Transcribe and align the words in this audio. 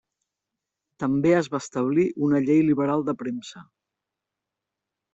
També 1.03 1.33
es 1.41 1.51
va 1.57 1.59
establir 1.65 2.07
una 2.31 2.43
llei 2.49 2.65
liberal 2.73 3.07
de 3.13 3.19
premsa. 3.23 3.67